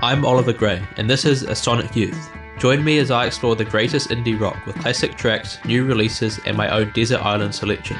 I'm 0.00 0.24
Oliver 0.24 0.52
Gray, 0.52 0.80
and 0.96 1.10
this 1.10 1.24
is 1.24 1.42
A 1.42 1.56
Sonic 1.56 1.96
Youth. 1.96 2.30
Join 2.60 2.84
me 2.84 2.98
as 2.98 3.10
I 3.10 3.26
explore 3.26 3.56
the 3.56 3.64
greatest 3.64 4.10
indie 4.10 4.38
rock 4.38 4.64
with 4.64 4.78
classic 4.78 5.16
tracks, 5.16 5.58
new 5.64 5.84
releases, 5.84 6.38
and 6.46 6.56
my 6.56 6.68
own 6.68 6.92
desert 6.92 7.18
island 7.18 7.52
selection. 7.52 7.96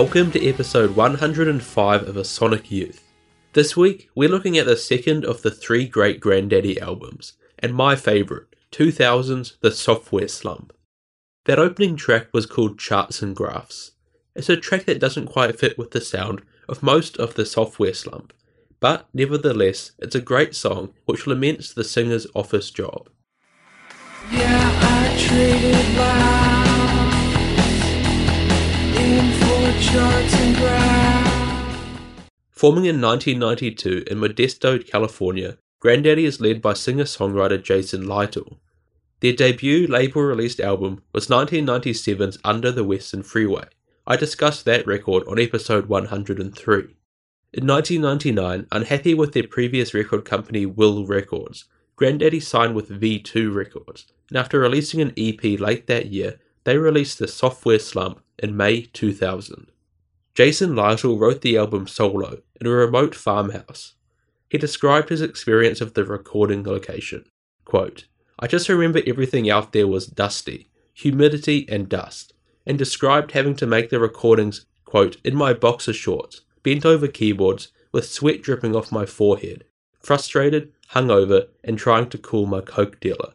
Welcome 0.00 0.30
to 0.30 0.48
episode 0.48 0.94
105 0.94 2.08
of 2.08 2.16
A 2.16 2.22
Sonic 2.22 2.70
Youth. 2.70 3.02
This 3.54 3.76
week, 3.76 4.08
we're 4.14 4.28
looking 4.28 4.56
at 4.56 4.64
the 4.64 4.76
second 4.76 5.24
of 5.24 5.42
the 5.42 5.50
three 5.50 5.88
Great 5.88 6.20
Grandaddy 6.20 6.80
albums, 6.80 7.32
and 7.58 7.74
my 7.74 7.96
favourite, 7.96 8.44
2000's 8.70 9.56
The 9.60 9.70
Sophtware 9.70 10.30
Slump. 10.30 10.72
That 11.46 11.58
opening 11.58 11.96
track 11.96 12.28
was 12.32 12.46
called 12.46 12.78
Charts 12.78 13.22
and 13.22 13.34
Graphs. 13.34 13.90
It's 14.36 14.48
a 14.48 14.56
track 14.56 14.84
that 14.84 15.00
doesn't 15.00 15.26
quite 15.26 15.58
fit 15.58 15.76
with 15.76 15.90
the 15.90 16.00
sound 16.00 16.42
of 16.68 16.80
most 16.80 17.16
of 17.16 17.34
the 17.34 17.42
Sophtware 17.42 17.96
Slump, 17.96 18.32
but 18.78 19.08
nevertheless, 19.12 19.90
it's 19.98 20.14
a 20.14 20.20
great 20.20 20.54
song 20.54 20.94
which 21.06 21.26
laments 21.26 21.74
the 21.74 21.82
singer's 21.82 22.28
office 22.36 22.70
job. 22.70 23.10
Yeah, 24.30 25.18
Forming 32.50 32.86
in 32.86 33.00
1992 33.00 34.04
in 34.10 34.18
Modesto, 34.18 34.84
California, 34.84 35.58
Grandaddy 35.80 36.24
is 36.24 36.40
led 36.40 36.60
by 36.60 36.72
singer-songwriter 36.72 37.62
Jason 37.62 38.08
Lytle. 38.08 38.58
Their 39.20 39.34
debut 39.34 39.86
label-released 39.86 40.58
album 40.58 41.02
was 41.12 41.28
1997's 41.28 42.38
Under 42.42 42.72
the 42.72 42.82
Western 42.82 43.22
Freeway. 43.22 43.66
I 44.04 44.16
discussed 44.16 44.64
that 44.64 44.84
record 44.84 45.22
on 45.28 45.38
episode 45.38 45.86
103. 45.86 46.96
In 47.52 47.66
1999, 47.66 48.66
unhappy 48.72 49.14
with 49.14 49.32
their 49.32 49.46
previous 49.46 49.94
record 49.94 50.24
company 50.24 50.66
Will 50.66 51.06
Records, 51.06 51.66
Grandaddy 51.96 52.42
signed 52.42 52.74
with 52.74 53.00
V2 53.00 53.54
Records, 53.54 54.06
and 54.28 54.38
after 54.38 54.58
releasing 54.58 55.00
an 55.00 55.14
EP 55.16 55.60
late 55.60 55.86
that 55.86 56.06
year, 56.06 56.40
they 56.64 56.78
released 56.78 57.20
the 57.20 57.26
Sophtware 57.26 57.80
Slump 57.80 58.20
in 58.38 58.56
May 58.56 58.82
2000. 58.82 59.70
Jason 60.34 60.76
Lytle 60.76 61.18
wrote 61.18 61.40
the 61.42 61.56
album 61.56 61.86
solo 61.86 62.42
in 62.60 62.66
a 62.66 62.70
remote 62.70 63.14
farmhouse. 63.14 63.94
He 64.48 64.56
described 64.58 65.08
his 65.08 65.20
experience 65.20 65.80
of 65.80 65.94
the 65.94 66.04
recording 66.04 66.62
location. 66.62 67.24
Quote, 67.64 68.06
I 68.38 68.46
just 68.46 68.68
remember 68.68 69.00
everything 69.06 69.50
out 69.50 69.72
there 69.72 69.88
was 69.88 70.06
dusty, 70.06 70.68
humidity 70.94 71.66
and 71.68 71.88
dust, 71.88 72.32
and 72.64 72.78
described 72.78 73.32
having 73.32 73.56
to 73.56 73.66
make 73.66 73.90
the 73.90 73.98
recordings, 73.98 74.66
quote, 74.84 75.16
in 75.24 75.34
my 75.34 75.52
boxer 75.52 75.92
shorts, 75.92 76.42
bent 76.62 76.86
over 76.86 77.08
keyboards, 77.08 77.72
with 77.92 78.08
sweat 78.08 78.42
dripping 78.42 78.76
off 78.76 78.92
my 78.92 79.06
forehead, 79.06 79.64
frustrated, 79.98 80.72
hungover, 80.92 81.48
and 81.64 81.78
trying 81.78 82.08
to 82.10 82.18
cool 82.18 82.46
my 82.46 82.60
coke 82.60 83.00
dealer. 83.00 83.32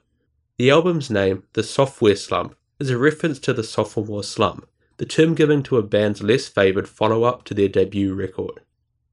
The 0.57 0.71
album's 0.71 1.09
name, 1.09 1.44
The 1.53 1.61
Sophtware 1.61 2.17
Slump, 2.17 2.55
is 2.79 2.89
a 2.89 2.97
reference 2.97 3.39
to 3.39 3.53
the 3.53 3.63
sophomore 3.63 4.23
slump, 4.23 4.67
the 4.98 5.06
term 5.06 5.34
given 5.34 5.63
to 5.63 5.78
a 5.78 5.84
band's 5.84 6.22
less 6.22 6.48
favoured 6.48 6.88
follow 6.88 7.24
up 7.24 7.44
to 7.45 7.54
their 7.54 7.68
debut 7.68 8.13
record. 8.13 8.62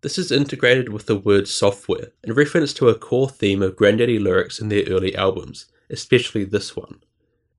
This 0.03 0.19
is 0.19 0.33
integrated 0.33 0.91
with 0.91 1.07
the 1.07 1.17
word 1.17 1.47
software 1.47 2.13
in 2.25 2.33
reference 2.33 2.73
to 2.75 2.89
a 2.89 2.95
core 2.95 3.29
theme 3.29 3.63
of 3.63 3.77
Grandaddy 3.77 4.19
lyrics 4.19 4.59
in 4.59 4.69
their 4.69 4.85
early 4.89 5.15
albums, 5.15 5.67
especially 5.91 6.45
this 6.45 6.75
one. 6.75 7.01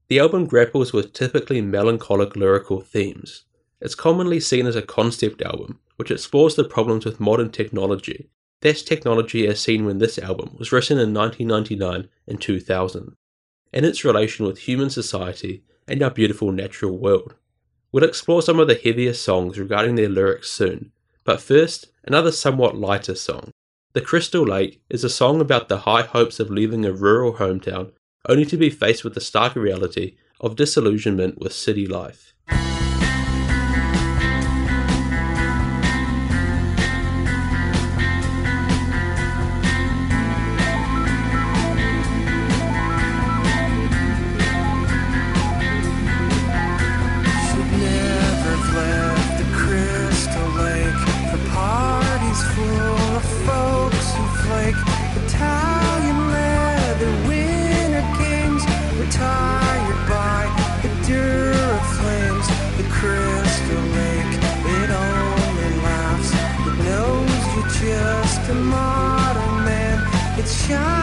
The 0.08 0.20
album 0.20 0.46
grapples 0.46 0.92
with 0.92 1.14
typically 1.14 1.62
melancholic 1.62 2.36
lyrical 2.36 2.82
themes. 2.82 3.46
It's 3.80 3.96
commonly 3.96 4.40
seen 4.40 4.68
as 4.68 4.76
a 4.76 4.82
concept 4.82 5.42
album, 5.42 5.80
which 5.96 6.12
explores 6.12 6.56
the 6.56 6.64
problems 6.64 7.06
with 7.06 7.20
modern 7.20 7.52
technology. 7.52 8.30
That's 8.62 8.84
technology 8.84 9.48
as 9.48 9.60
seen 9.60 9.86
when 9.86 10.00
this 10.00 10.20
album 10.20 10.56
was 10.58 10.72
written 10.72 11.00
in 11.00 11.14
1999 11.14 12.10
and 12.28 12.42
2000, 12.42 13.16
and 13.74 13.86
its 13.86 14.04
relation 14.04 14.46
with 14.46 14.60
human 14.60 14.90
society 14.90 15.64
and 15.88 16.02
our 16.04 16.12
beautiful 16.12 16.52
natural 16.52 16.98
world. 16.98 17.36
We'll 17.92 18.06
explore 18.06 18.42
some 18.42 18.60
of 18.60 18.68
the 18.68 18.76
heavier 18.76 19.14
songs 19.14 19.60
regarding 19.60 19.96
their 19.96 20.08
lyrics 20.08 20.50
soon, 20.50 20.94
but 21.26 21.42
first, 21.42 21.88
another 22.06 22.32
somewhat 22.32 22.78
lighter 22.78 23.16
song. 23.16 23.52
The 23.94 24.00
Crystal 24.00 24.46
Lake 24.46 24.82
is 24.90 25.04
a 25.04 25.10
song 25.10 25.42
about 25.42 25.68
the 25.68 25.80
high 25.80 26.04
hopes 26.04 26.40
of 26.40 26.50
leaving 26.50 26.86
a 26.86 26.94
rural 26.94 27.34
hometown 27.34 27.92
only 28.30 28.46
to 28.46 28.56
be 28.56 28.70
faced 28.70 29.04
with 29.04 29.14
the 29.14 29.20
stark 29.20 29.56
reality 29.56 30.16
of 30.40 30.56
disillusionment 30.56 31.38
with 31.38 31.52
city 31.52 31.86
life. 31.86 32.34
It's 70.74 71.01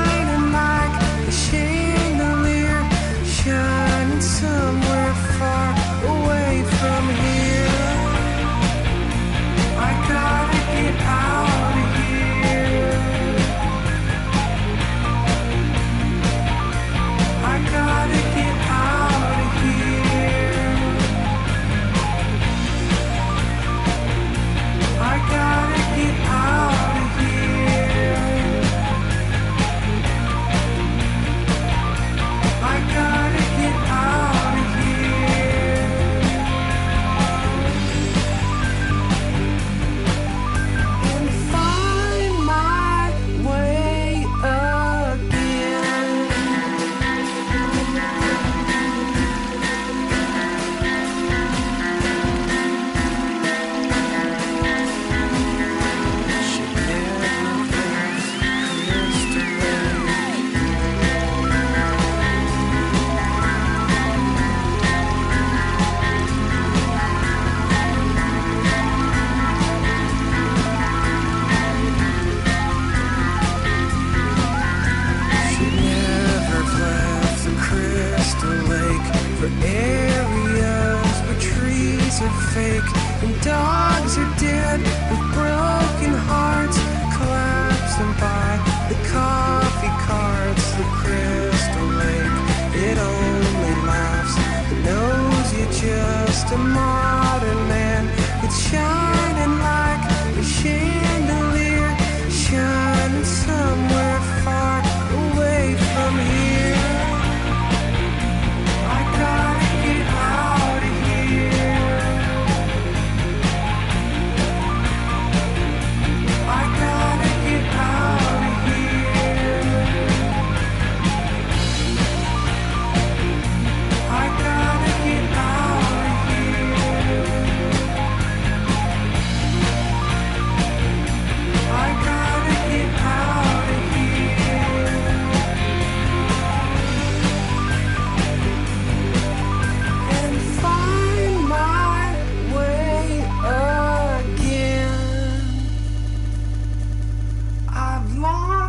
just 96.41 96.53
a 96.53 96.57
modern 96.57 97.69
man. 97.69 97.78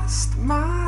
Lost 0.09 0.35
my 0.39 0.78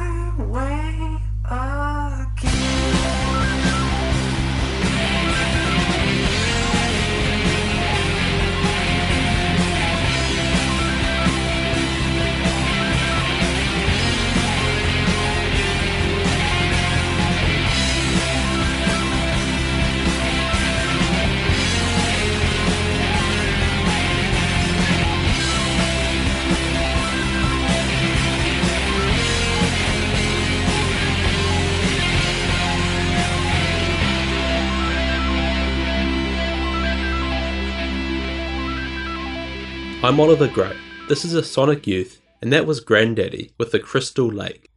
I'm 40.12 40.20
Oliver 40.20 40.50
Gray. 40.50 40.76
This 41.08 41.24
is 41.24 41.36
a 41.36 41.42
Sonic 41.42 41.88
Youth, 41.88 42.20
and 42.42 42.52
that 42.52 42.66
was 42.66 42.84
Grandaddy 42.84 43.54
with 43.58 43.72
the 43.72 43.80
Crystal 43.80 44.28
Lake. 44.28 44.68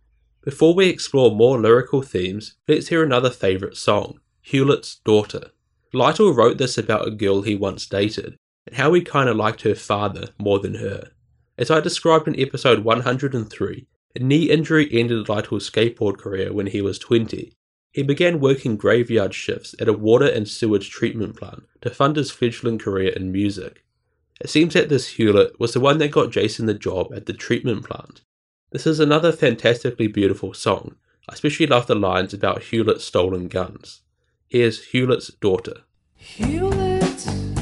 Before 0.45 0.75
we 0.75 0.89
explore 0.89 1.35
more 1.35 1.61
lyrical 1.61 2.03
themes, 2.03 2.55
let's 2.69 2.87
hear 2.87 3.03
another 3.03 3.31
favourite 3.31 3.77
song, 3.77 4.21
Hewlett's 4.43 5.01
Daughter. 5.05 5.51
Lytle 5.93 6.33
wrote 6.33 6.59
this 6.59 6.79
about 6.79 7.09
a 7.09 7.11
girl 7.11 7.43
he 7.43 7.57
once 7.57 7.85
dated, 7.85 8.37
and 8.65 8.77
how 8.77 8.93
he 8.93 9.01
kinda 9.01 9.35
liked 9.35 9.63
her 9.63 9.75
father 9.75 10.29
more 10.39 10.61
than 10.61 10.77
her. 10.77 11.11
As 11.59 11.69
I 11.69 11.81
described 11.81 12.29
in 12.29 12.39
episode 12.39 12.85
103, 12.85 13.89
a 14.15 14.19
knee 14.21 14.49
injury 14.49 14.89
ended 14.93 15.29
Lytle's 15.29 15.69
skateboard 15.69 16.17
career 16.17 16.53
when 16.53 16.69
he 16.69 16.81
was 16.81 17.01
20. 17.01 17.53
He 17.91 18.03
began 18.05 18.39
working 18.39 18.77
graveyard 18.77 19.35
shifts 19.35 19.75
at 19.81 19.89
a 19.89 19.93
water 19.93 20.27
and 20.27 20.47
sewage 20.47 20.91
treatment 20.91 21.37
plant 21.37 21.65
to 21.81 21.91
fund 21.91 22.15
his 22.15 22.31
fledgling 22.31 22.79
career 22.79 23.11
in 23.11 23.33
music. 23.33 23.84
It 24.41 24.51
seems 24.51 24.75
that 24.75 24.89
this 24.89 25.09
Hewlett 25.09 25.59
was 25.61 25.73
the 25.73 25.81
one 25.81 25.99
that 25.99 26.11
got 26.11 26.33
Jason 26.33 26.67
the 26.67 26.75
job 26.75 27.13
at 27.15 27.27
the 27.27 27.33
treatment 27.33 27.85
plant. 27.85 28.23
This 28.73 28.87
is 28.87 28.99
another 28.99 29.31
fantastically 29.31 30.09
beautiful 30.09 30.53
song. 30.53 30.97
I 31.29 31.35
especially 31.35 31.67
love 31.67 31.87
the 31.87 31.95
lines 31.95 32.35
about 32.35 32.65
Hewlett's 32.65 33.05
stolen 33.05 33.49
guns. 33.49 34.03
Here's 34.49 34.87
Hewlett's 34.87 35.29
daughter. 35.29 35.83
Hewlett's 36.17 37.54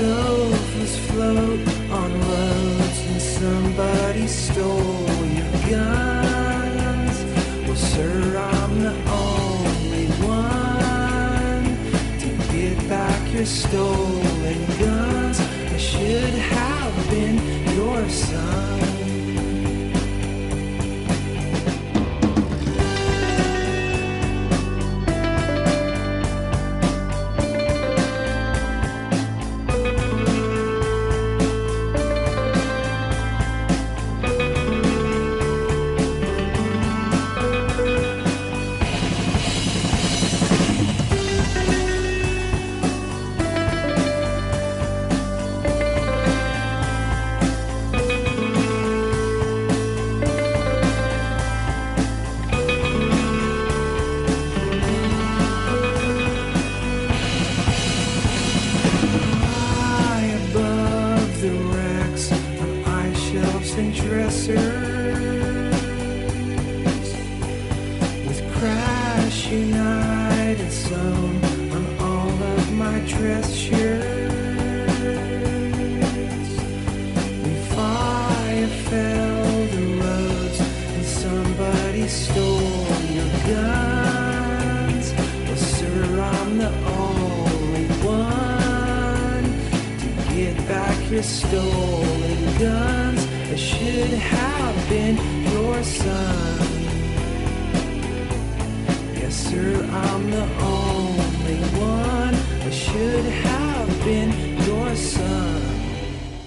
sofas 0.00 0.96
float 1.08 1.60
on 1.90 2.10
roads 2.28 3.00
and 3.10 3.20
somebody 3.20 4.26
stole 4.26 5.26
your 5.38 5.52
guns. 5.68 7.16
Well, 7.66 7.76
sir, 7.76 8.38
I'm 8.38 8.74
the 8.88 8.96
only 9.28 10.06
one 10.46 11.64
to 12.22 12.28
get 12.52 12.76
back 12.88 13.20
your 13.34 13.44
stolen 13.44 14.60
guns. 14.78 15.38
I 15.74 15.76
should 15.76 16.36
have 16.54 17.10
been 17.10 17.36
your 17.76 18.08
son. 18.08 18.49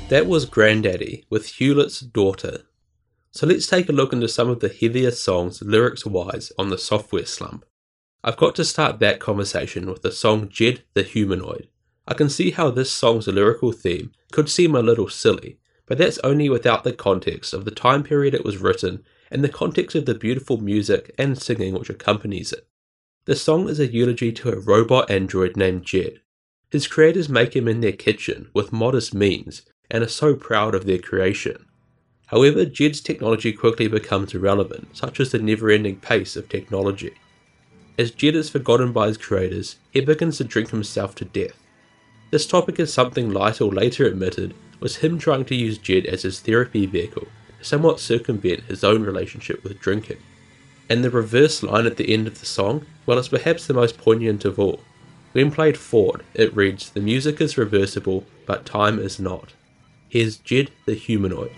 That 0.10 0.28
was 0.28 0.46
Grandaddy 0.46 1.26
with 1.28 1.48
Hewlett's 1.48 2.00
daughter. 2.00 2.66
So 3.32 3.48
let's 3.48 3.66
take 3.66 3.90
a 3.90 3.94
look 3.94 4.14
into 4.14 4.28
some 4.28 4.48
of 4.48 4.60
the 4.60 4.70
heavier 4.70 5.10
songs 5.10 5.64
lyrics 5.64 6.06
wise 6.06 6.52
on 6.60 6.70
the 6.70 6.76
Sophtware 6.76 7.28
Slump. 7.28 7.66
I've 8.24 8.38
got 8.38 8.54
to 8.56 8.64
start 8.64 9.00
that 9.00 9.20
conversation 9.20 9.88
with 9.90 10.04
the 10.04 10.12
song 10.12 10.50
Jed 10.50 10.84
the 10.94 11.02
Humanoid. 11.02 11.68
I 12.08 12.14
can 12.14 12.30
see 12.30 12.52
how 12.52 12.70
this 12.70 12.92
song's 12.92 13.28
lyrical 13.28 13.72
theme 13.72 14.12
could 14.32 14.50
seem 14.50 14.76
a 14.76 14.84
little 14.84 15.10
silly, 15.10 15.58
but 15.88 15.98
that's 15.98 16.20
only 16.20 16.48
without 16.48 16.84
the 16.84 16.94
context 16.94 17.54
of 17.54 17.66
the 17.66 17.72
time 17.72 18.04
period 18.04 18.36
it 18.36 18.46
was 18.46 18.58
written 18.58 19.04
and 19.32 19.44
the 19.44 19.50
context 19.50 19.96
of 19.96 20.06
the 20.06 20.14
beautiful 20.14 20.58
music 20.58 21.14
and 21.18 21.42
singing 21.42 21.74
which 21.74 21.90
accompanies 21.90 22.54
it. 22.54 22.68
The 23.26 23.36
song 23.36 23.68
is 23.68 23.80
a 23.80 23.92
eulogy 23.92 24.32
to 24.34 24.52
a 24.52 24.60
robot 24.60 25.10
android 25.10 25.58
named 25.58 25.86
Jed. 25.86 26.20
His 26.74 26.88
creators 26.88 27.30
make 27.30 27.56
him 27.56 27.68
in 27.68 27.82
their 27.82 27.92
kitchen 27.92 28.50
with 28.52 28.74
modest 28.74 29.14
means 29.14 29.62
and 29.92 30.04
are 30.04 30.08
so 30.08 30.34
proud 30.34 30.74
of 30.74 30.88
their 30.88 30.98
creation. 30.98 31.68
However, 32.26 32.66
Jed's 32.66 33.00
technology 33.00 33.54
quickly 33.54 33.88
becomes 33.88 34.34
irrelevant, 34.34 34.88
such 34.98 35.20
as 35.20 35.32
the 35.32 35.38
never 35.38 35.70
ending 35.70 35.98
pace 35.98 36.36
of 36.36 36.50
technology. 36.50 37.14
As 38.00 38.10
Jed 38.10 38.34
is 38.34 38.50
forgotten 38.50 38.92
by 38.92 39.06
his 39.06 39.20
creators, 39.20 39.76
he 39.92 40.02
begins 40.02 40.40
to 40.40 40.46
drink 40.46 40.72
himself 40.72 41.14
to 41.18 41.26
death. 41.26 41.54
This 42.32 42.48
topic 42.48 42.80
is 42.80 42.92
something 42.92 43.30
Lytle 43.30 43.70
later 43.70 44.08
admitted 44.08 44.56
was 44.80 44.96
him 44.96 45.20
trying 45.20 45.46
to 45.46 45.56
use 45.56 45.78
Jed 45.78 46.08
as 46.08 46.24
his 46.24 46.40
therapy 46.40 46.88
vehicle 46.88 47.28
to 47.60 47.64
somewhat 47.64 48.00
circumvent 48.00 48.64
his 48.64 48.84
own 48.84 49.04
relationship 49.04 49.64
with 49.64 49.80
drinking. 49.80 50.18
And 50.90 51.04
the 51.04 51.12
reverse 51.12 51.62
line 51.62 51.86
at 51.86 51.98
the 51.98 52.12
end 52.12 52.26
of 52.26 52.40
the 52.40 52.48
song, 52.48 52.88
well, 53.06 53.20
it's 53.20 53.28
perhaps 53.28 53.68
the 53.68 53.76
most 53.76 54.00
poignant 54.00 54.44
of 54.44 54.58
all. 54.58 54.80
When 55.34 55.50
played 55.50 55.78
forward, 55.78 56.24
it 56.36 56.56
reads, 56.56 56.92
The 56.92 57.02
music 57.02 57.42
is 57.42 57.58
reversible, 57.58 58.24
but 58.46 58.68
time 58.68 59.00
is 59.00 59.20
not. 59.20 59.54
Here's 60.08 60.38
Jed 60.38 60.70
the 60.86 60.94
humanoid. 60.94 61.52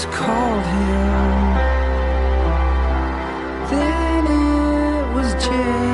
just 0.00 0.12
called 0.12 0.64
him. 0.64 1.54
Then 3.70 4.26
it 4.26 5.14
was 5.14 5.34
Jay. 5.44 5.87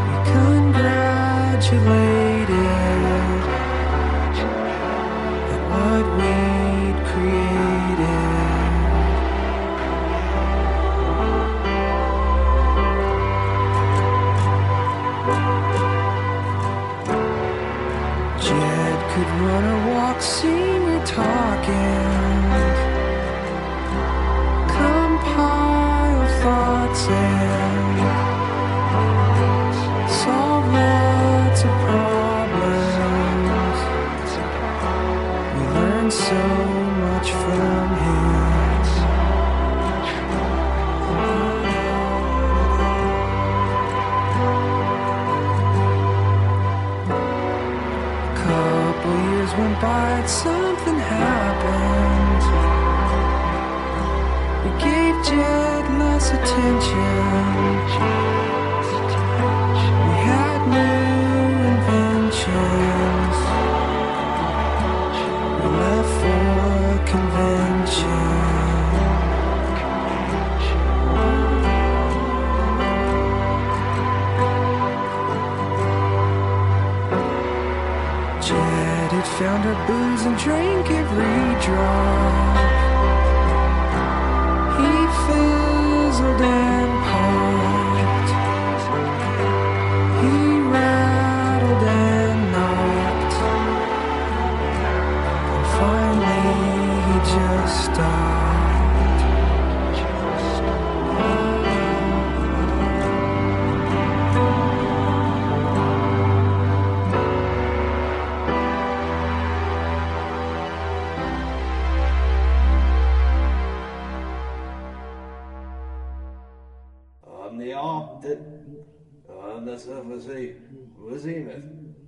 We 0.08 0.15
congratulated 0.34 2.07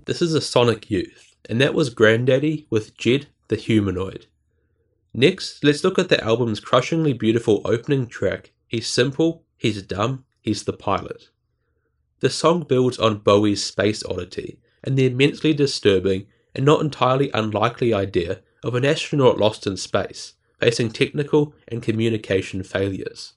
This 0.06 0.22
is 0.22 0.34
a 0.34 0.40
Sonic 0.40 0.90
Youth, 0.90 1.36
and 1.48 1.60
that 1.60 1.74
was 1.74 1.94
Grandaddy 1.94 2.66
with 2.70 2.96
Jed 2.96 3.26
the 3.48 3.56
Humanoid. 3.56 4.26
Next, 5.12 5.64
let's 5.64 5.82
look 5.82 5.98
at 5.98 6.08
the 6.08 6.22
album's 6.22 6.60
crushingly 6.60 7.12
beautiful 7.12 7.62
opening 7.64 8.06
track, 8.06 8.52
He's 8.68 8.86
Simple, 8.86 9.44
He's 9.56 9.82
Dumb, 9.82 10.24
He's 10.40 10.62
the 10.62 10.72
Pilot. 10.72 11.30
The 12.20 12.30
song 12.30 12.62
builds 12.62 12.98
on 12.98 13.18
Bowie's 13.18 13.64
Space 13.64 14.04
Oddity 14.04 14.60
and 14.84 14.96
the 14.96 15.06
immensely 15.06 15.52
disturbing 15.52 16.26
and 16.54 16.64
not 16.64 16.80
entirely 16.80 17.30
unlikely 17.34 17.92
idea 17.92 18.40
of 18.62 18.74
an 18.74 18.84
astronaut 18.84 19.38
lost 19.38 19.66
in 19.66 19.76
space, 19.76 20.34
facing 20.58 20.90
technical 20.90 21.54
and 21.66 21.82
communication 21.82 22.62
failures. 22.62 23.34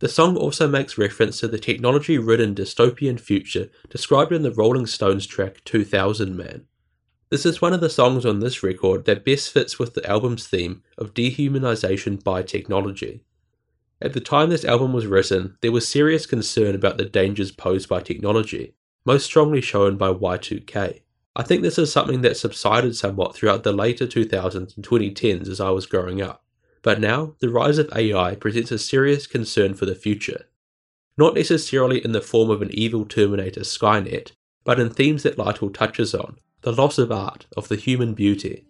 The 0.00 0.08
song 0.08 0.36
also 0.36 0.66
makes 0.66 0.98
reference 0.98 1.38
to 1.40 1.48
the 1.48 1.58
technology 1.58 2.18
ridden 2.18 2.54
dystopian 2.54 3.20
future 3.20 3.70
described 3.88 4.32
in 4.32 4.42
the 4.42 4.50
Rolling 4.50 4.86
Stones 4.86 5.26
track 5.26 5.62
2000 5.64 6.36
Man. 6.36 6.66
This 7.32 7.46
is 7.46 7.62
one 7.62 7.72
of 7.72 7.80
the 7.80 7.88
songs 7.88 8.26
on 8.26 8.40
this 8.40 8.62
record 8.62 9.06
that 9.06 9.24
best 9.24 9.50
fits 9.50 9.78
with 9.78 9.94
the 9.94 10.06
album's 10.06 10.46
theme 10.46 10.82
of 10.98 11.14
dehumanization 11.14 12.22
by 12.22 12.42
technology. 12.42 13.24
At 14.02 14.12
the 14.12 14.20
time 14.20 14.50
this 14.50 14.66
album 14.66 14.92
was 14.92 15.06
written, 15.06 15.56
there 15.62 15.72
was 15.72 15.88
serious 15.88 16.26
concern 16.26 16.74
about 16.74 16.98
the 16.98 17.06
dangers 17.06 17.50
posed 17.50 17.88
by 17.88 18.02
technology, 18.02 18.74
most 19.06 19.24
strongly 19.24 19.62
shown 19.62 19.96
by 19.96 20.12
Y2K. 20.12 21.00
I 21.34 21.42
think 21.42 21.62
this 21.62 21.78
is 21.78 21.90
something 21.90 22.20
that 22.20 22.36
subsided 22.36 22.96
somewhat 22.96 23.34
throughout 23.34 23.62
the 23.62 23.72
later 23.72 24.06
2000s 24.06 24.76
and 24.76 24.84
2010s 24.86 25.48
as 25.48 25.58
I 25.58 25.70
was 25.70 25.86
growing 25.86 26.20
up. 26.20 26.44
But 26.82 27.00
now, 27.00 27.36
the 27.38 27.48
rise 27.48 27.78
of 27.78 27.90
AI 27.96 28.34
presents 28.34 28.72
a 28.72 28.78
serious 28.78 29.26
concern 29.26 29.72
for 29.72 29.86
the 29.86 29.94
future. 29.94 30.48
Not 31.16 31.34
necessarily 31.34 32.04
in 32.04 32.12
the 32.12 32.20
form 32.20 32.50
of 32.50 32.60
an 32.60 32.74
evil 32.74 33.06
Terminator 33.06 33.62
Skynet, 33.62 34.32
but 34.64 34.78
in 34.78 34.90
themes 34.90 35.22
that 35.22 35.38
Lytle 35.38 35.70
touches 35.70 36.14
on 36.14 36.36
the 36.62 36.72
loss 36.72 36.96
of 36.96 37.10
art, 37.10 37.46
of 37.56 37.68
the 37.68 37.76
human 37.76 38.14
beauty. 38.14 38.64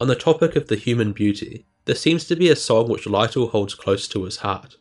On 0.00 0.06
the 0.06 0.14
topic 0.14 0.54
of 0.54 0.68
the 0.68 0.76
human 0.76 1.12
beauty, 1.12 1.66
there 1.84 1.96
seems 1.96 2.24
to 2.26 2.36
be 2.36 2.48
a 2.48 2.56
song 2.56 2.88
which 2.88 3.06
Lytle 3.06 3.48
holds 3.48 3.74
close 3.74 4.06
to 4.08 4.24
his 4.24 4.38
heart. 4.38 4.76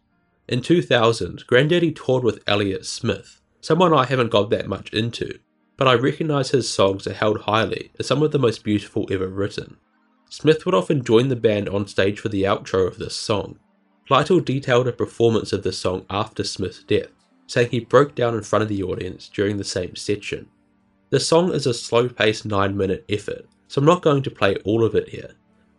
In 0.48 0.62
2000, 0.62 1.46
Grandaddy 1.48 1.96
toured 1.96 2.24
with 2.24 2.44
Elliott 2.46 2.86
Smith, 2.86 3.42
someone 3.60 3.92
I 3.92 4.06
haven't 4.06 4.30
got 4.30 4.52
that 4.52 4.68
much 4.68 4.94
into, 4.94 5.40
but 5.78 5.88
I 5.88 5.94
recognise 5.96 6.52
his 6.52 6.72
songs 6.72 7.08
are 7.08 7.14
held 7.14 7.42
highly 7.42 7.92
as 8.00 8.06
some 8.06 8.22
of 8.22 8.32
the 8.32 8.40
most 8.40 8.64
beautiful 8.64 9.08
ever 9.12 9.28
written. 9.28 9.78
Smith 10.30 10.66
would 10.66 10.76
often 10.76 11.04
join 11.04 11.30
the 11.30 11.36
band 11.36 11.68
on 11.68 11.88
stage 11.88 12.20
for 12.20 12.30
the 12.30 12.44
outro 12.44 12.86
of 12.86 12.98
this 12.98 13.16
song. 13.16 13.58
Lytle 14.10 14.42
detailed 14.42 14.88
a 14.88 14.94
performance 14.94 15.52
of 15.54 15.64
the 15.64 15.74
song 15.74 16.06
after 16.10 16.44
Smith's 16.44 16.84
death, 16.84 17.10
saying 17.48 17.70
he 17.72 17.80
broke 17.80 18.14
down 18.14 18.36
in 18.36 18.44
front 18.44 18.64
of 18.64 18.70
the 18.70 18.84
audience 18.84 19.28
during 19.28 19.58
the 19.58 19.64
same 19.64 19.96
section. 19.96 20.50
The 21.10 21.22
song 21.22 21.54
is 21.54 21.66
a 21.66 21.74
slow 21.74 22.10
paced 22.10 22.46
9 22.46 22.76
minute 22.76 23.06
effort, 23.08 23.46
so 23.70 23.80
I'm 23.80 23.86
not 23.86 24.02
going 24.02 24.22
to 24.24 24.30
play 24.30 24.58
all 24.66 24.84
of 24.84 24.94
it 24.94 25.08
here. 25.08 25.32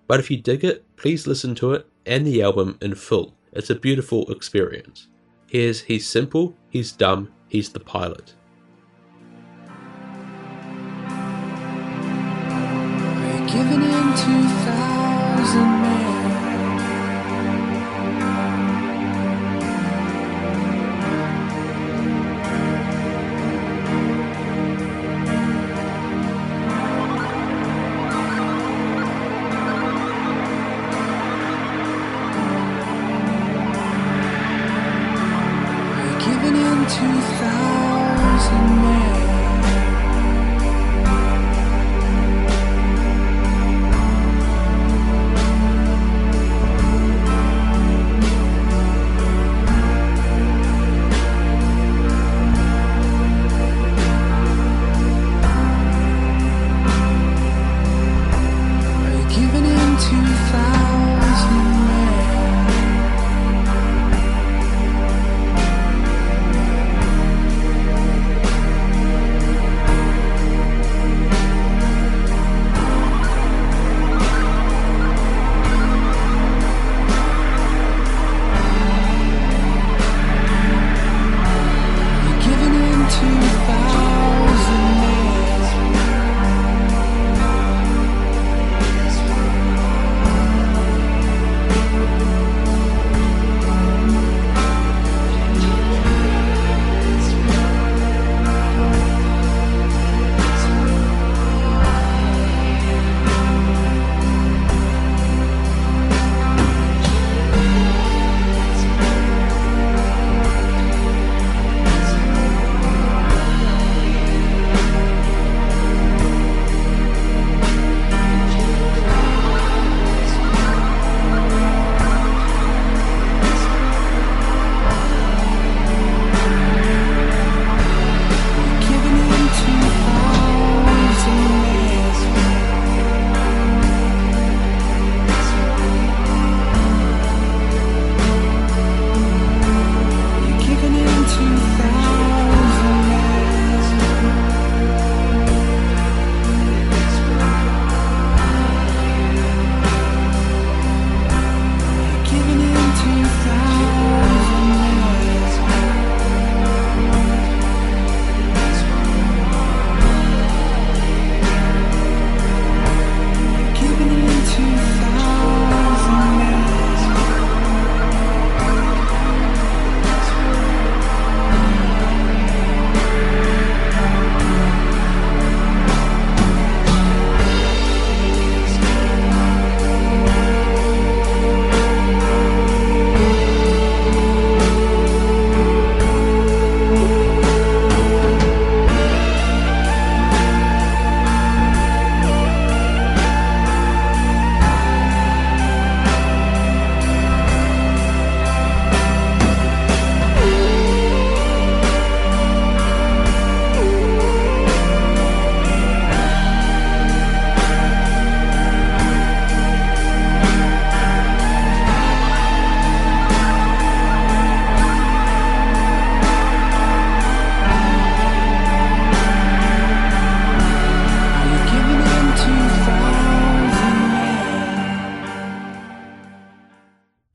But 0.07 0.21
if 0.21 0.31
you 0.31 0.39
dig 0.39 0.65
it, 0.65 0.87
please 0.97 1.27
listen 1.27 1.55
to 1.57 1.75
it 1.75 1.87
and 2.07 2.27
the 2.27 2.41
album 2.41 2.79
in 2.81 2.95
full. 2.95 3.35
It's 3.53 3.69
a 3.69 3.75
beautiful 3.75 4.31
experience. 4.33 5.09
Here's 5.47 5.83
He's 5.83 6.09
Simple, 6.09 6.57
He's 6.71 6.93
Dumb, 6.93 7.31
He's 7.49 7.69
the 7.69 7.81
Pilot. 7.81 8.33
Giving 13.47 13.83
in 13.83 14.15
2000 14.17 14.58
two 36.89 37.21
thousand 37.39 38.83
men. 38.83 39.38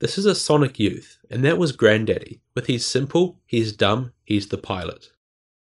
This 0.04 0.18
is 0.18 0.26
a 0.26 0.34
Sonic 0.34 0.78
Youth, 0.78 1.16
and 1.30 1.42
that 1.46 1.56
was 1.56 1.74
Grandaddy, 1.74 2.40
with 2.54 2.66
He's 2.66 2.84
Simple, 2.84 3.40
He's 3.46 3.72
Dumb, 3.72 4.12
He's 4.22 4.48
the 4.48 4.58
Pilot. 4.58 5.12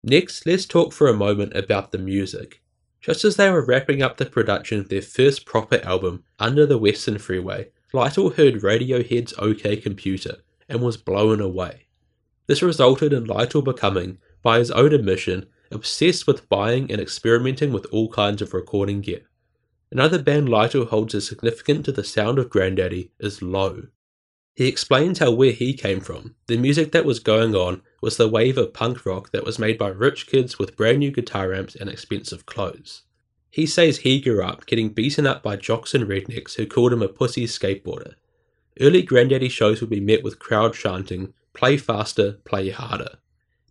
Next, 0.05 0.45
let's 0.45 0.67
talk 0.67 0.93
for 0.93 1.09
a 1.09 1.17
moment 1.17 1.57
about 1.57 1.93
the 1.93 1.99
music. 1.99 2.61
Just 3.01 3.25
as 3.25 3.37
they 3.37 3.51
were 3.51 3.64
wrapping 3.64 4.03
up 4.03 4.19
the 4.19 4.27
production 4.27 4.81
of 4.81 4.91
their 4.91 5.01
first 5.01 5.47
proper 5.47 5.81
album, 5.83 6.25
Under 6.38 6.67
the 6.67 6.77
Western 6.77 7.17
Freeway, 7.17 7.71
Lytle 7.95 8.29
heard 8.29 8.61
Radiohead's 8.61 9.33
OK 9.38 9.79
Computer 9.79 10.43
and 10.69 10.83
was 10.83 10.99
blown 10.99 11.41
away. 11.41 11.87
This 12.49 12.61
resulted 12.61 13.14
in 13.14 13.25
Lytle 13.25 13.62
becoming, 13.62 14.19
by 14.43 14.59
his 14.59 14.71
own 14.73 14.93
admission, 14.93 15.47
obsessed 15.71 16.27
with 16.27 16.51
buying 16.51 16.93
and 16.93 17.01
experimenting 17.01 17.73
with 17.73 17.87
all 17.87 18.11
kinds 18.11 18.43
of 18.43 18.53
recording 18.53 19.01
gear. 19.01 19.23
Another 19.91 20.23
band 20.23 20.51
Lytle 20.51 20.85
holds 20.85 21.14
as 21.14 21.27
significant 21.27 21.87
to 21.87 21.93
the 21.93 22.05
sound 22.05 22.38
of 22.38 22.51
Grandaddy 22.51 23.09
is 23.19 23.41
Low. 23.41 23.85
He 24.59 24.66
explains 24.66 25.21
how 25.21 25.31
where 25.31 25.53
he 25.53 25.73
came 25.73 26.01
from, 26.01 26.35
the 26.49 26.57
music 26.57 26.90
that 26.90 27.05
was 27.05 27.21
going 27.21 27.55
on 27.55 27.81
was 28.01 28.16
the 28.16 28.27
wave 28.27 28.59
of 28.59 28.75
punk 28.75 29.07
rock 29.07 29.31
that 29.31 29.44
was 29.44 29.57
made 29.57 29.79
by 29.79 29.87
rich 29.87 30.27
kids 30.27 30.59
with 30.59 30.75
brand 30.75 30.99
new 30.99 31.12
guitar 31.12 31.55
amps 31.55 31.77
and 31.77 31.88
expensive 31.88 32.44
clothes. 32.44 33.03
He 33.53 33.66
says 33.66 33.99
he 33.99 34.21
grew 34.21 34.42
up 34.42 34.66
getting 34.66 34.88
beaten 34.88 35.29
up 35.29 35.44
by 35.44 35.55
jocks 35.55 35.94
and 35.94 36.09
rednecks 36.09 36.57
who 36.57 36.66
called 36.66 36.92
him 36.92 37.03
a 37.03 37.09
pussy 37.09 37.47
skateboarder. 37.47 38.14
Early 38.81 39.07
Grandaddy 39.07 39.49
shows 39.49 39.81
would 39.81 39.90
be 39.90 40.01
met 40.01 40.25
with 40.25 40.40
crowd 40.40 40.75
chanting, 40.75 41.35
play 41.55 41.77
faster, 41.77 42.33
play 42.44 42.71
harder. 42.71 43.18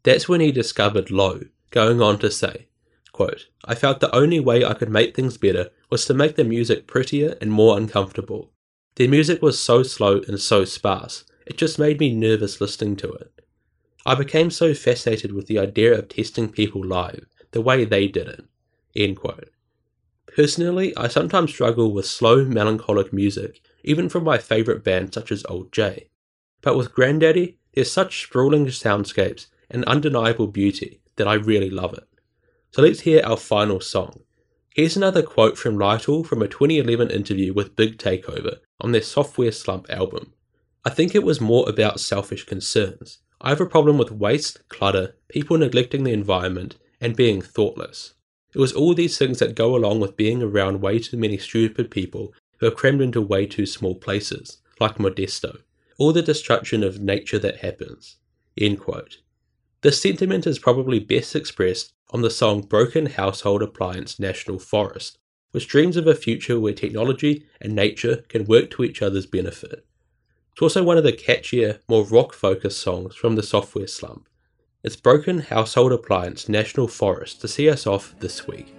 That's 0.03 0.29
when 0.29 0.39
he 0.39 0.53
discovered 0.53 1.11
Low, 1.11 1.41
going 1.69 2.01
on 2.01 2.17
to 2.19 2.31
say, 2.31 2.67
quote, 3.11 3.47
I 3.65 3.75
felt 3.75 3.99
the 3.99 4.15
only 4.15 4.39
way 4.39 4.63
I 4.63 4.73
could 4.73 4.89
make 4.89 5.17
things 5.17 5.37
better 5.37 5.69
was 5.89 6.05
to 6.05 6.13
make 6.13 6.37
the 6.37 6.45
music 6.45 6.87
prettier 6.87 7.37
and 7.41 7.51
more 7.51 7.77
uncomfortable. 7.77 8.53
Their 8.97 9.07
music 9.07 9.43
was 9.43 9.59
so 9.59 9.83
slow 9.83 10.21
and 10.27 10.39
so 10.39 10.65
sparse, 10.65 11.23
it 11.45 11.55
just 11.55 11.77
made 11.77 11.99
me 11.99 12.15
nervous 12.15 12.59
listening 12.59 12.95
to 12.95 13.11
it. 13.11 13.31
I 14.07 14.15
became 14.15 14.49
so 14.49 14.73
fascinated 14.73 15.33
with 15.33 15.45
the 15.45 15.59
idea 15.59 15.95
of 15.95 16.09
testing 16.09 16.49
people 16.49 16.83
live, 16.83 17.27
the 17.51 17.61
way 17.61 17.85
they 17.85 18.07
did 18.07 18.27
it. 18.27 18.45
End 18.95 19.17
quote. 19.17 19.51
Personally, 20.25 20.97
I 20.97 21.09
sometimes 21.09 21.51
struggle 21.51 21.93
with 21.93 22.07
slow, 22.07 22.43
melancholic 22.43 23.13
music, 23.13 23.61
even 23.83 24.09
from 24.09 24.23
my 24.23 24.39
favourite 24.39 24.83
bands 24.83 25.13
such 25.13 25.31
as 25.31 25.45
Alt-J. 25.45 26.09
But 26.63 26.75
with 26.75 26.91
Grandaddy, 26.91 27.57
there's 27.75 27.91
such 27.91 28.23
sprawling 28.23 28.65
soundscapes 28.65 29.45
and 29.69 29.85
undeniable 29.85 30.47
beauty 30.47 31.01
that 31.17 31.27
I 31.27 31.35
really 31.35 31.69
love 31.69 31.93
it. 31.93 32.07
So 32.71 32.81
let's 32.81 33.01
hear 33.01 33.21
our 33.23 33.37
final 33.37 33.79
song. 33.79 34.21
Here's 34.73 34.97
another 34.97 35.21
quote 35.21 35.55
from 35.55 35.77
Lytle 35.77 36.23
from 36.23 36.41
a 36.41 36.47
2011 36.47 37.11
interview 37.11 37.53
with 37.53 37.75
Big 37.75 37.99
Takeover 37.99 38.57
on 38.79 38.91
their 38.91 39.01
Sophtware 39.01 39.53
Slump 39.53 39.89
album. 39.89 40.33
I 40.85 40.89
think 40.89 41.13
it 41.13 41.23
was 41.23 41.41
more 41.41 41.67
about 41.69 41.99
selfish 41.99 42.45
concerns. 42.45 43.19
I 43.41 43.49
have 43.49 43.61
a 43.61 43.65
problem 43.65 43.97
with 43.97 44.11
waste, 44.11 44.67
clutter, 44.69 45.15
people 45.27 45.57
neglecting 45.57 46.03
the 46.03 46.13
environment, 46.13 46.77
and 46.99 47.15
being 47.15 47.41
thoughtless. 47.41 48.13
It 48.53 48.59
was 48.59 48.73
all 48.73 48.93
these 48.93 49.17
things 49.17 49.39
that 49.39 49.55
go 49.55 49.75
along 49.75 49.99
with 49.99 50.17
being 50.17 50.41
around 50.41 50.81
way 50.81 50.99
too 50.99 51.17
many 51.17 51.37
stupid 51.37 51.91
people 51.91 52.33
who 52.59 52.67
are 52.67 52.71
crammed 52.71 53.01
into 53.01 53.21
way 53.21 53.45
too 53.45 53.65
small 53.65 53.95
places, 53.95 54.59
like 54.79 54.95
Modesto. 54.95 55.59
All 55.99 56.13
the 56.13 56.21
destruction 56.21 56.83
of 56.83 57.01
nature 57.01 57.39
that 57.39 57.57
happens. 57.57 58.17
End 58.57 58.79
quote. 58.79 59.17
This 59.81 60.01
sentiment 60.01 60.47
is 60.47 60.57
probably 60.57 60.99
best 60.99 61.35
expressed 61.35 61.93
on 62.09 62.21
the 62.21 62.31
song 62.31 62.61
Broken 62.61 63.05
Household 63.05 63.61
Appliance 63.61 64.19
National 64.19 64.57
Forest, 64.57 65.19
which 65.51 65.67
dreams 65.67 65.97
of 65.97 66.07
a 66.07 66.15
future 66.15 66.59
where 66.59 66.73
technology 66.73 67.45
and 67.61 67.73
nature 67.73 68.23
can 68.29 68.45
work 68.45 68.69
to 68.71 68.83
each 68.83 69.01
other's 69.01 69.25
benefit. 69.25 69.85
It's 70.51 70.61
also 70.61 70.83
one 70.83 70.97
of 70.97 71.03
the 71.03 71.13
catchier, 71.13 71.79
more 71.87 72.03
rock 72.03 72.33
focused 72.33 72.79
songs 72.79 73.15
from 73.15 73.35
the 73.35 73.41
Sophtware 73.41 73.89
Slump. 73.89 74.27
It's 74.83 74.95
Broken 74.95 75.39
Household 75.39 75.91
Appliance 75.91 76.49
National 76.49 76.87
Forest 76.87 77.41
to 77.41 77.47
see 77.47 77.69
us 77.69 77.85
off 77.85 78.15
this 78.19 78.47
week. 78.47 78.73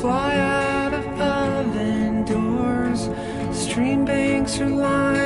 fly 0.00 0.36
out 0.36 0.92
of 0.92 1.06
oven 1.20 2.24
doors. 2.24 3.08
Stream 3.56 4.04
banks 4.04 4.60
are 4.60 4.68
lined 4.68 5.25